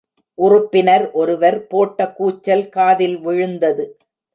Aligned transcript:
உறுப்பினர் 0.37 1.05
ஒருவர் 1.13 1.59
போட்ட 1.67 2.09
கூச்சல் 2.11 2.67
காதில் 2.69 3.17
விழுந்தது. 3.19 3.85